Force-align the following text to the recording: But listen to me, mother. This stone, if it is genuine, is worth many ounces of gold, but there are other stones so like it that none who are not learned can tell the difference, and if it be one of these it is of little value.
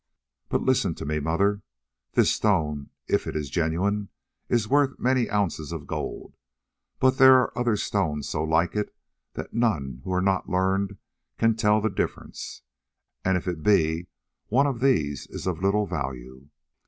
But 0.49 0.63
listen 0.63 0.95
to 0.95 1.05
me, 1.05 1.19
mother. 1.19 1.61
This 2.13 2.31
stone, 2.31 2.89
if 3.07 3.27
it 3.27 3.35
is 3.35 3.51
genuine, 3.51 4.09
is 4.49 4.67
worth 4.67 4.97
many 4.97 5.29
ounces 5.29 5.71
of 5.71 5.85
gold, 5.85 6.33
but 6.99 7.19
there 7.19 7.35
are 7.37 7.55
other 7.55 7.75
stones 7.77 8.27
so 8.27 8.43
like 8.43 8.75
it 8.75 8.95
that 9.35 9.53
none 9.53 10.01
who 10.03 10.11
are 10.11 10.19
not 10.19 10.49
learned 10.49 10.97
can 11.37 11.55
tell 11.55 11.81
the 11.81 11.89
difference, 11.91 12.63
and 13.23 13.37
if 13.37 13.47
it 13.47 13.61
be 13.61 14.07
one 14.47 14.65
of 14.65 14.79
these 14.79 15.27
it 15.27 15.35
is 15.35 15.45
of 15.45 15.61
little 15.61 15.85
value. 15.85 16.47